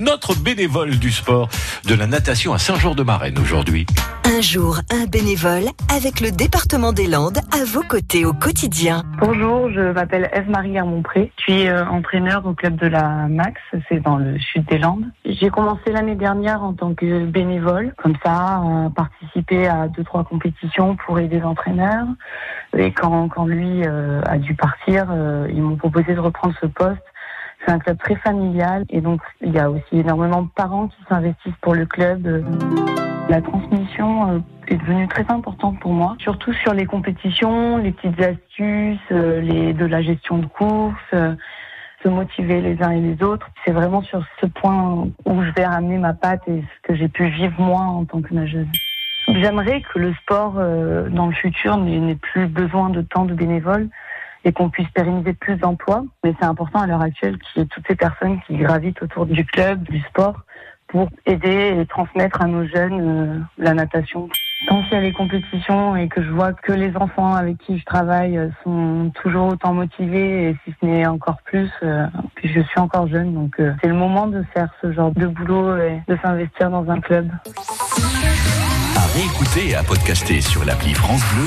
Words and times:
notre 0.00 0.34
bénévole 0.34 0.98
du 0.98 1.10
sport 1.10 1.48
de 1.86 1.94
la 1.94 2.06
natation 2.06 2.52
à 2.52 2.58
Saint-Jean-de-Marenne 2.58 3.38
aujourd'hui. 3.38 3.86
Un 4.24 4.40
jour, 4.40 4.78
un 4.90 5.06
bénévole 5.06 5.68
avec 5.94 6.20
le 6.20 6.30
département 6.30 6.92
des 6.92 7.06
Landes 7.06 7.38
à 7.52 7.64
vos 7.64 7.82
côtés 7.82 8.24
au 8.24 8.32
quotidien. 8.32 9.02
Bonjour, 9.18 9.70
je 9.70 9.92
m'appelle 9.92 10.30
Eve-Marie 10.32 10.76
Hermonpré. 10.76 11.32
Je 11.36 11.42
suis 11.42 11.68
euh, 11.68 11.84
entraîneur 11.84 12.46
au 12.46 12.54
club 12.54 12.76
de 12.76 12.86
la 12.86 13.28
Max, 13.28 13.60
c'est 13.88 14.00
dans 14.00 14.16
le 14.16 14.38
sud 14.38 14.64
des 14.66 14.78
Landes. 14.78 15.04
J'ai 15.26 15.50
commencé 15.50 15.92
l'année 15.92 16.14
dernière 16.14 16.62
en 16.62 16.72
tant 16.72 16.94
que 16.94 17.26
bénévole, 17.26 17.92
comme 17.98 18.14
ça, 18.24 18.62
à 18.62 18.90
participer 18.94 19.68
à 19.68 19.88
deux, 19.88 20.04
trois 20.04 20.24
compétitions 20.24 20.96
pour 21.04 21.18
aider 21.18 21.40
l'entraîneur. 21.40 22.06
Et 22.76 22.92
quand, 22.92 23.28
quand 23.28 23.46
lui 23.46 23.84
euh, 23.84 24.22
a 24.24 24.38
dû 24.38 24.54
partir, 24.54 25.08
euh, 25.10 25.48
ils 25.50 25.60
m'ont 25.60 25.76
proposé 25.76 26.14
de 26.14 26.20
reprendre 26.20 26.54
ce 26.60 26.66
poste. 26.66 27.02
C'est 27.64 27.72
un 27.72 27.78
club 27.78 27.98
très 27.98 28.16
familial 28.16 28.84
et 28.88 29.00
donc 29.00 29.20
il 29.40 29.52
y 29.52 29.58
a 29.58 29.70
aussi 29.70 29.98
énormément 29.98 30.42
de 30.42 30.48
parents 30.54 30.88
qui 30.88 31.04
s'investissent 31.08 31.58
pour 31.60 31.74
le 31.74 31.86
club. 31.86 32.26
La 33.30 33.40
transmission 33.40 34.28
euh, 34.28 34.38
est 34.66 34.76
devenue 34.76 35.06
très 35.06 35.24
importante 35.28 35.78
pour 35.78 35.92
moi, 35.92 36.16
surtout 36.18 36.52
sur 36.52 36.74
les 36.74 36.84
compétitions, 36.84 37.76
les 37.76 37.92
petites 37.92 38.20
astuces, 38.20 38.98
euh, 39.12 39.40
les, 39.40 39.72
de 39.72 39.84
la 39.84 40.02
gestion 40.02 40.38
de 40.38 40.46
course, 40.46 40.96
euh, 41.14 41.36
se 42.02 42.08
motiver 42.08 42.60
les 42.60 42.82
uns 42.82 42.90
et 42.90 43.00
les 43.00 43.22
autres. 43.22 43.48
C'est 43.64 43.70
vraiment 43.70 44.02
sur 44.02 44.24
ce 44.40 44.46
point 44.46 45.06
où 45.26 45.42
je 45.44 45.50
vais 45.52 45.64
ramener 45.64 45.98
ma 45.98 46.12
patte 46.12 46.42
et 46.48 46.60
ce 46.60 46.88
que 46.88 46.96
j'ai 46.96 47.06
pu 47.06 47.28
vivre 47.28 47.54
moi 47.60 47.82
en 47.82 48.04
tant 48.04 48.20
que 48.20 48.34
nageuse. 48.34 48.66
J'aimerais 49.28 49.82
que 49.82 50.00
le 50.00 50.12
sport 50.14 50.54
dans 50.54 51.26
le 51.28 51.32
futur 51.34 51.76
n'ait 51.76 52.16
plus 52.16 52.48
besoin 52.48 52.90
de 52.90 53.02
tant 53.02 53.26
de 53.26 53.34
bénévoles 53.34 53.88
et 54.44 54.52
qu'on 54.52 54.70
puisse 54.70 54.88
pérenniser 54.90 55.32
plus 55.32 55.56
d'emplois. 55.56 56.04
Mais 56.24 56.34
c'est 56.38 56.46
important 56.46 56.80
à 56.80 56.86
l'heure 56.86 57.02
actuelle 57.02 57.38
qu'il 57.38 57.62
y 57.62 57.64
ait 57.64 57.68
toutes 57.68 57.86
ces 57.86 57.96
personnes 57.96 58.40
qui 58.46 58.56
gravitent 58.56 59.02
autour 59.02 59.26
du 59.26 59.44
club, 59.44 59.82
du 59.82 60.00
sport, 60.02 60.44
pour 60.90 61.08
aider 61.26 61.76
et 61.80 61.86
transmettre 61.86 62.42
à 62.42 62.46
nos 62.46 62.66
jeunes 62.66 63.00
euh, 63.00 63.38
la 63.58 63.74
natation. 63.74 64.28
Tant 64.68 64.82
qu'il 64.82 64.92
y 64.92 64.96
a 64.96 65.00
les 65.00 65.12
compétitions 65.12 65.96
et 65.96 66.08
que 66.08 66.22
je 66.22 66.30
vois 66.30 66.52
que 66.52 66.72
les 66.72 66.94
enfants 66.96 67.34
avec 67.34 67.58
qui 67.58 67.78
je 67.78 67.84
travaille 67.84 68.36
euh, 68.36 68.48
sont 68.64 69.12
toujours 69.22 69.48
autant 69.48 69.72
motivés 69.72 70.50
et 70.50 70.56
si 70.64 70.74
ce 70.80 70.86
n'est 70.86 71.06
encore 71.06 71.38
plus, 71.44 71.70
euh, 71.82 72.06
puis 72.34 72.52
je 72.52 72.60
suis 72.60 72.80
encore 72.80 73.06
jeune, 73.06 73.32
donc 73.34 73.54
c'est 73.56 73.88
le 73.88 73.94
moment 73.94 74.26
de 74.26 74.42
faire 74.52 74.68
ce 74.82 74.92
genre 74.92 75.12
de 75.12 75.26
boulot 75.26 75.76
et 75.76 76.02
de 76.08 76.18
s'investir 76.22 76.70
dans 76.70 76.88
un 76.90 77.00
club. 77.00 77.30
À 78.96 79.06
réécouter 79.14 79.70
et 79.70 79.76
à 79.76 79.82
podcaster 79.82 80.40
sur 80.40 80.64
l'appli 80.64 80.92
France 80.94 81.22
Bleu 81.32 81.38